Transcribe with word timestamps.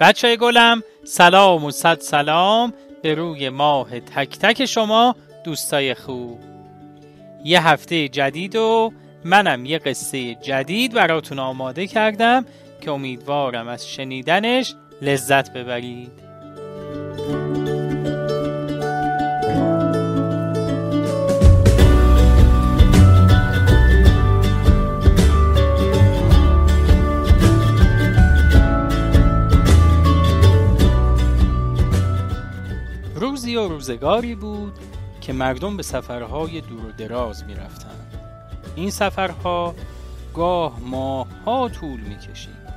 بچه 0.00 0.36
گلم 0.36 0.82
سلام 1.04 1.64
و 1.64 1.70
صد 1.70 2.00
سلام 2.00 2.72
به 3.02 3.14
روی 3.14 3.48
ماه 3.48 4.00
تک 4.00 4.38
تک 4.38 4.64
شما 4.64 5.16
دوستای 5.44 5.94
خوب. 5.94 6.38
یه 7.44 7.66
هفته 7.66 8.08
جدید 8.08 8.56
و 8.56 8.92
منم 9.24 9.66
یه 9.66 9.78
قصه 9.78 10.34
جدید 10.34 10.92
براتون 10.92 11.38
آماده 11.38 11.86
کردم 11.86 12.44
که 12.80 12.90
امیدوارم 12.90 13.68
از 13.68 13.88
شنیدنش 13.88 14.74
لذت 15.02 15.52
ببرید. 15.52 16.29
روزی 33.20 33.56
و 33.56 33.68
روزگاری 33.68 34.34
بود 34.34 34.72
که 35.20 35.32
مردم 35.32 35.76
به 35.76 35.82
سفرهای 35.82 36.60
دور 36.60 36.86
و 36.86 36.92
دراز 36.92 37.44
می 37.44 37.54
رفتن. 37.54 38.10
این 38.76 38.90
سفرها 38.90 39.74
گاه 40.34 40.80
ماهها 40.80 41.68
طول 41.68 42.00
می 42.00 42.18
کشید. 42.18 42.70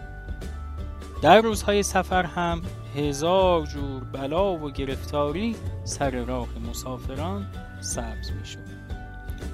در 1.22 1.42
روزهای 1.42 1.84
سفر 1.84 2.24
هم 2.24 2.62
هزار 2.96 3.66
جور 3.66 4.04
بلا 4.04 4.54
و 4.58 4.72
گرفتاری 4.72 5.56
سر 5.84 6.12
راه 6.12 6.48
مسافران 6.70 7.48
سبز 7.82 8.32
می 8.32 8.45
شود. 8.45 8.98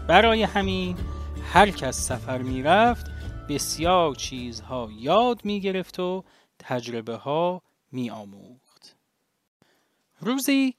برای 0.07 0.43
همین 0.43 0.97
هر 1.53 1.69
کس 1.69 2.07
سفر 2.07 2.37
می 2.37 2.63
رفت 2.63 3.05
بسیار 3.49 4.15
چیزها 4.15 4.89
یاد 4.91 5.45
می 5.45 5.61
گرفت 5.61 5.99
و 5.99 6.23
تجربه 6.59 7.15
ها 7.15 7.61
می 7.91 8.09
آموخت. 8.09 8.95
روزی 10.21 10.75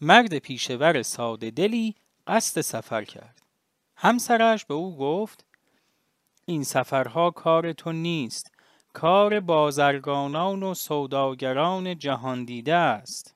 مرد 0.00 0.38
پیشور 0.38 1.02
ساده 1.02 1.50
دلی 1.50 1.94
قصد 2.26 2.60
سفر 2.60 3.04
کرد. 3.04 3.42
همسرش 3.96 4.64
به 4.64 4.74
او 4.74 4.98
گفت 4.98 5.46
این 6.44 6.64
سفرها 6.64 7.30
کار 7.30 7.72
تو 7.72 7.92
نیست. 7.92 8.52
کار 8.92 9.40
بازرگانان 9.40 10.62
و 10.62 10.74
سوداگران 10.74 11.98
جهان 11.98 12.44
دیده 12.44 12.74
است. 12.74 13.34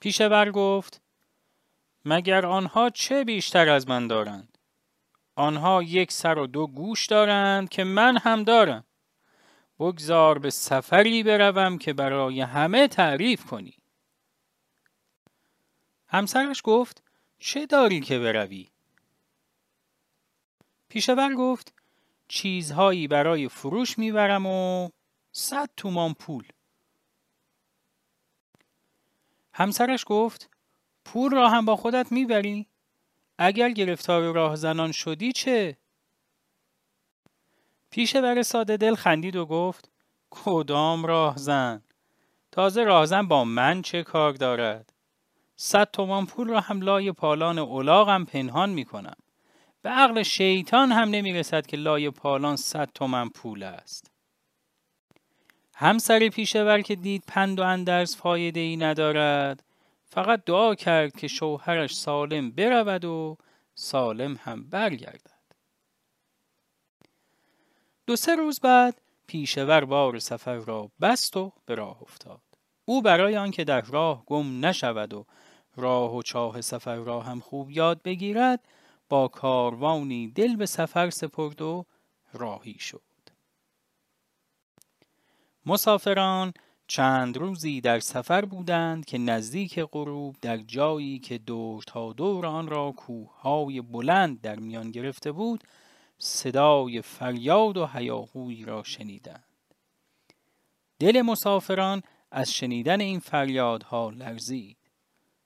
پیشور 0.00 0.50
گفت 0.50 1.00
مگر 2.04 2.46
آنها 2.46 2.90
چه 2.90 3.24
بیشتر 3.24 3.68
از 3.68 3.88
من 3.88 4.06
دارند؟ 4.06 4.58
آنها 5.34 5.82
یک 5.82 6.12
سر 6.12 6.38
و 6.38 6.46
دو 6.46 6.66
گوش 6.66 7.06
دارند 7.06 7.68
که 7.68 7.84
من 7.84 8.16
هم 8.16 8.42
دارم. 8.42 8.84
بگذار 9.78 10.38
به 10.38 10.50
سفری 10.50 11.22
بروم 11.22 11.78
که 11.78 11.92
برای 11.92 12.40
همه 12.40 12.88
تعریف 12.88 13.44
کنی. 13.44 13.77
همسرش 16.08 16.60
گفت 16.64 17.02
چه 17.38 17.66
داری 17.66 18.00
که 18.00 18.18
بروی؟ 18.18 18.68
پیشور 20.88 21.34
گفت 21.34 21.74
چیزهایی 22.28 23.08
برای 23.08 23.48
فروش 23.48 23.98
می‌برم 23.98 24.46
و 24.46 24.90
صد 25.32 25.70
تومان 25.76 26.14
پول. 26.14 26.44
همسرش 29.52 30.04
گفت 30.06 30.50
پول 31.04 31.32
را 31.32 31.48
هم 31.48 31.64
با 31.64 31.76
خودت 31.76 32.12
می‌بری؟ 32.12 32.66
اگر 33.38 33.70
گرفتار 33.70 34.34
راهزنان 34.34 34.92
شدی 34.92 35.32
چه؟ 35.32 35.76
پیشور 37.90 38.42
ساده 38.42 38.76
دل 38.76 38.94
خندید 38.94 39.36
و 39.36 39.46
گفت 39.46 39.90
کدام 40.30 41.06
راهزن؟ 41.06 41.82
تازه 42.52 42.84
راهزن 42.84 43.28
با 43.28 43.44
من 43.44 43.82
چه 43.82 44.02
کار 44.02 44.32
دارد؟ 44.32 44.92
صد 45.60 45.90
تومان 45.90 46.26
پول 46.26 46.48
را 46.48 46.60
هم 46.60 46.80
لای 46.80 47.12
پالان 47.12 47.58
اولاغم 47.58 48.24
پنهان 48.24 48.70
می 48.70 48.84
کنم. 48.84 49.16
به 49.82 49.90
عقل 49.90 50.22
شیطان 50.22 50.92
هم 50.92 51.08
نمی 51.10 51.32
رسد 51.32 51.66
که 51.66 51.76
لای 51.76 52.10
پالان 52.10 52.56
صد 52.56 52.90
تومن 52.94 53.28
پول 53.28 53.62
است. 53.62 54.10
همسر 55.74 56.28
پیشور 56.28 56.80
که 56.80 56.96
دید 56.96 57.24
پند 57.26 57.60
و 57.60 57.62
اندرز 57.62 58.16
فایده 58.16 58.60
ای 58.60 58.76
ندارد 58.76 59.62
فقط 60.04 60.44
دعا 60.44 60.74
کرد 60.74 61.16
که 61.16 61.28
شوهرش 61.28 61.96
سالم 61.96 62.50
برود 62.50 63.04
و 63.04 63.36
سالم 63.74 64.38
هم 64.42 64.64
برگردد. 64.64 65.38
دو 68.06 68.16
سه 68.16 68.36
روز 68.36 68.60
بعد 68.60 69.00
پیشور 69.26 69.84
بار 69.84 70.18
سفر 70.18 70.56
را 70.56 70.90
بست 71.00 71.36
و 71.36 71.52
به 71.66 71.74
راه 71.74 72.02
افتاد. 72.02 72.40
او 72.84 73.02
برای 73.02 73.36
آنکه 73.36 73.64
در 73.64 73.80
راه 73.80 74.24
گم 74.26 74.66
نشود 74.66 75.14
و 75.14 75.26
راه 75.78 76.16
و 76.16 76.22
چاه 76.22 76.60
سفر 76.60 76.96
را 76.96 77.20
هم 77.20 77.40
خوب 77.40 77.70
یاد 77.70 78.02
بگیرد 78.02 78.68
با 79.08 79.28
کاروانی 79.28 80.28
دل 80.28 80.56
به 80.56 80.66
سفر 80.66 81.10
سپرد 81.10 81.62
و 81.62 81.84
راهی 82.32 82.78
شد. 82.78 83.02
مسافران 85.66 86.52
چند 86.86 87.36
روزی 87.36 87.80
در 87.80 88.00
سفر 88.00 88.44
بودند 88.44 89.04
که 89.04 89.18
نزدیک 89.18 89.80
غروب 89.80 90.36
در 90.40 90.56
جایی 90.56 91.18
که 91.18 91.38
دور 91.38 91.82
تا 91.86 92.12
دور 92.12 92.46
آن 92.46 92.68
را 92.68 92.92
کوههای 92.92 93.80
بلند 93.80 94.40
در 94.40 94.56
میان 94.56 94.90
گرفته 94.90 95.32
بود 95.32 95.64
صدای 96.18 97.02
فریاد 97.02 97.76
و 97.76 97.86
هیاهوی 97.86 98.64
را 98.64 98.82
شنیدند. 98.82 99.44
دل 100.98 101.22
مسافران 101.22 102.02
از 102.30 102.52
شنیدن 102.52 103.00
این 103.00 103.20
فریادها 103.20 104.10
لرزید. 104.10 104.77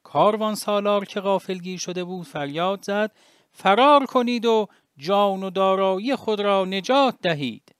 کاروان 0.02 0.54
سالار 0.54 1.04
که 1.04 1.20
غافلگیر 1.20 1.78
شده 1.78 2.04
بود 2.04 2.26
فریاد 2.26 2.84
زد 2.84 3.12
فرار 3.52 4.06
کنید 4.06 4.46
و 4.46 4.68
جان 4.96 5.42
و 5.42 5.50
دارایی 5.50 6.16
خود 6.16 6.40
را 6.40 6.64
نجات 6.64 7.18
دهید. 7.22 7.74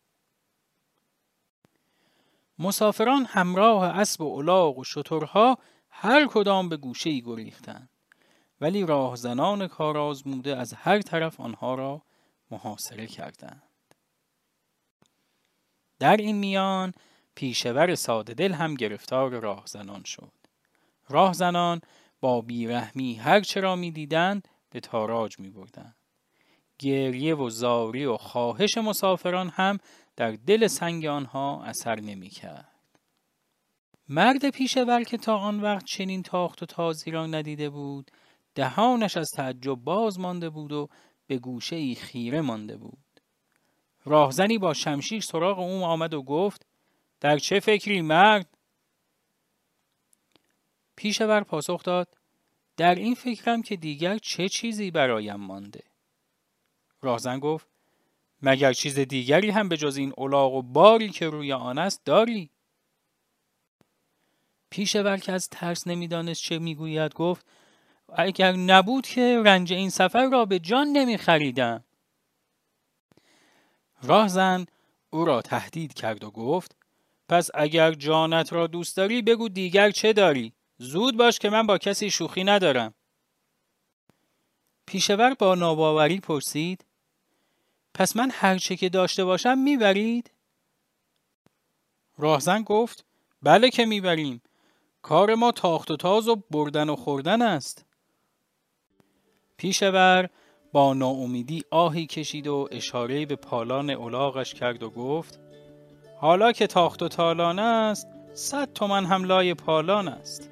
مسافران 2.59 3.25
همراه 3.25 3.85
اسب 3.85 4.21
و 4.21 4.37
الاغ 4.39 4.79
و 4.79 4.85
شترها 4.85 5.59
هر 5.91 6.27
کدام 6.27 6.69
به 6.69 6.77
گوشه 6.77 7.11
ای 7.11 7.23
گریختند. 7.23 7.89
ولی 8.61 8.87
راهزنان 8.87 9.69
کارآزموده 9.69 10.57
از 10.57 10.73
هر 10.73 11.01
طرف 11.01 11.41
آنها 11.41 11.75
را 11.75 12.03
محاصره 12.51 13.07
کردند. 13.07 13.63
در 15.99 16.17
این 16.17 16.37
میان 16.37 16.93
پیشور 17.35 17.95
ساده 17.95 18.35
دل 18.35 18.53
هم 18.53 18.75
گرفتار 18.75 19.31
راهزنان 19.41 20.03
شد. 20.05 20.33
راهزنان 21.09 21.81
با 22.23 22.41
بیرحمی 22.41 23.15
هرچه 23.15 23.61
را 23.61 23.77
می 23.77 23.91
دیدند 23.91 24.49
به 24.71 24.81
تاراج 24.81 25.39
می 25.39 25.51
بردن. 25.51 25.95
گریه 26.79 27.35
و 27.35 27.51
زاری 27.51 28.05
و 28.05 28.17
خواهش 28.17 28.79
مسافران 28.79 29.49
هم 29.49 29.79
در 30.17 30.33
دل 30.33 30.67
سنگ 30.67 31.07
آنها 31.07 31.65
اثر 31.65 32.01
نمی 32.01 32.29
کرد. 32.29 32.69
مرد 34.09 34.51
پیشور 34.51 35.03
که 35.03 35.17
تا 35.17 35.37
آن 35.37 35.61
وقت 35.61 35.85
چنین 35.85 36.23
تاخت 36.23 36.63
و 36.63 36.67
تازی 36.67 37.11
را 37.11 37.27
ندیده 37.27 37.71
بود 37.71 38.11
دهانش 38.55 39.17
از 39.17 39.31
تعجب 39.37 39.75
باز 39.75 40.21
مانده 40.21 40.51
بود 40.51 40.73
و 40.73 40.89
به 41.27 41.39
گوشه 41.39 41.77
ای 41.77 41.95
خیره 41.95 42.41
مانده 42.41 42.77
بود. 42.77 43.21
راهزنی 44.05 44.59
با 44.59 44.75
شمشیر 44.75 45.21
سراغ 45.21 45.59
او 45.59 45.85
آمد 45.85 46.15
و 46.15 46.23
گفت 46.23 46.67
در 47.21 47.39
چه 47.39 47.61
فکری 47.61 48.01
مرد؟ 48.01 48.62
پیشور 50.97 51.41
پاسخ 51.41 51.83
داد 51.83 52.09
در 52.77 52.95
این 52.95 53.15
فکرم 53.15 53.63
که 53.63 53.77
دیگر 53.77 54.19
چه 54.19 54.49
چیزی 54.49 54.91
برایم 54.91 55.37
مانده؟ 55.37 55.83
راهزن 57.03 57.39
گفت 57.39 57.67
مگر 58.43 58.73
چیز 58.73 58.99
دیگری 58.99 59.51
هم 59.51 59.69
به 59.69 59.77
جز 59.77 59.97
این 59.97 60.13
الاغ 60.19 60.55
و 60.55 60.63
باری 60.63 61.09
که 61.09 61.29
روی 61.29 61.53
آن 61.53 61.79
است 61.79 62.05
داری؟ 62.05 62.51
پیشور 64.71 65.17
که 65.17 65.33
از 65.33 65.49
ترس 65.49 65.87
نمی‌دانست 65.87 66.43
چه 66.43 66.59
می‌گوید 66.59 67.15
گفت 67.15 67.47
اگر 68.15 68.53
نبود 68.53 69.07
که 69.07 69.43
رنج 69.45 69.73
این 69.73 69.91
سفر 69.91 70.29
را 70.29 70.45
به 70.45 70.59
جان 70.59 70.87
نمی 70.89 71.17
خریدم 71.17 71.85
راهزن 74.03 74.67
او 75.11 75.25
را 75.25 75.43
تهدید 75.43 75.95
کرد 75.95 76.25
و 76.25 76.31
گفت 76.31 76.77
پس 77.29 77.51
اگر 77.55 77.93
جانت 77.93 78.53
را 78.53 78.67
دوست 78.67 78.97
داری 78.97 79.23
بگو 79.23 79.49
دیگر 79.49 79.91
چه 79.91 80.13
داری؟ 80.13 80.53
زود 80.83 81.17
باش 81.17 81.39
که 81.39 81.51
من 81.51 81.67
با 81.67 81.79
کسی 81.79 82.11
شوخی 82.11 82.45
ندارم. 82.45 82.95
پیشور 84.87 85.35
با 85.35 85.55
ناباوری 85.55 86.21
پرسید 86.21 86.85
پس 87.95 88.17
من 88.17 88.31
هرچه 88.33 88.77
که 88.77 88.89
داشته 88.89 89.25
باشم 89.25 89.59
می‌برید؟ 89.59 90.31
راهزن 92.19 92.63
گفت 92.63 93.05
بله 93.43 93.71
که 93.71 93.87
می‌بریم. 93.87 94.43
کار 95.03 95.35
ما 95.35 95.53
تاخت 95.53 95.91
و 95.91 95.97
تاز 95.97 96.29
و 96.29 96.37
بردن 96.51 96.89
و 96.89 96.97
خوردن 96.97 97.43
است. 97.43 97.85
پیشور 99.57 100.29
با 100.73 100.95
ناامیدی 100.95 101.65
آهی 101.71 102.07
کشید 102.07 102.47
و 102.47 102.69
اشاره 102.71 103.27
به 103.27 103.37
پالان 103.37 103.91
الاغش 103.91 104.55
کرد 104.55 104.83
و 104.83 104.91
گفت 104.91 105.41
حالا 106.17 106.53
که 106.53 106.67
تاخت 106.67 107.03
و 107.03 107.09
تالان 107.09 107.59
است 107.59 108.07
صد 108.35 108.73
تومن 108.73 109.05
هم 109.05 109.25
لای 109.25 109.55
پالان 109.55 110.09
است 110.09 110.52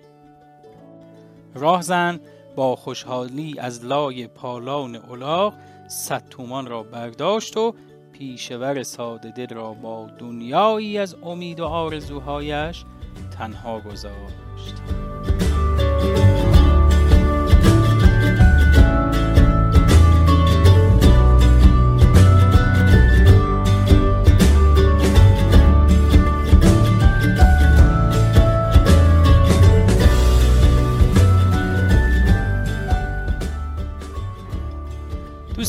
راهزن 1.55 2.21
با 2.57 2.77
خوشحالی 2.77 3.59
از 3.59 3.85
لای 3.85 4.27
پالان 4.27 4.97
الاغ 5.11 5.55
صد 5.89 6.23
تومان 6.31 6.67
را 6.67 6.83
برداشت 6.83 7.57
و 7.57 7.75
پیشور 8.13 8.83
ساده 8.83 9.31
دل 9.31 9.55
را 9.55 9.73
با 9.73 10.07
دنیایی 10.19 10.99
از 10.99 11.17
امید 11.23 11.61
و 11.61 11.65
آرزوهایش 11.65 12.85
تنها 13.39 13.81
گذاشت. 13.81 14.75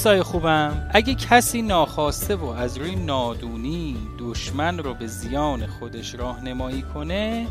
دوستای 0.01 0.24
خوبم 0.24 0.89
اگه 0.92 1.15
کسی 1.15 1.62
ناخواسته 1.62 2.36
و 2.36 2.45
از 2.45 2.77
روی 2.77 2.95
نادونی 2.95 3.98
دشمن 4.19 4.77
رو 4.77 4.94
به 4.94 5.07
زیان 5.07 5.68
خودش 5.68 6.15
راهنمایی 6.15 6.81
کنه 6.81 7.48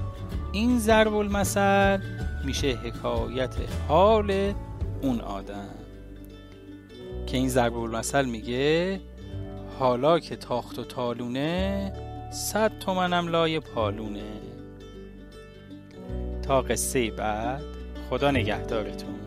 این 0.53 0.79
ضرب 0.79 1.15
المثل 1.15 2.01
میشه 2.45 2.69
حکایت 2.69 3.55
حال 3.89 4.55
اون 5.03 5.21
آدم. 5.21 5.69
که 7.27 7.37
این 7.37 7.49
ضرب 7.49 7.77
المثل 7.77 8.25
میگه 8.25 9.01
حالا 9.79 10.19
که 10.19 10.37
تاخت 10.37 10.79
و 10.79 10.85
تالونه 10.85 11.93
صد 12.33 12.79
تومنم 12.79 13.29
لای 13.29 13.61
پالونه. 13.61 14.33
تا 16.43 16.63
قصه 16.63 17.11
بعد 17.11 17.63
خدا 18.11 18.31
نگهدارتون. 18.31 19.21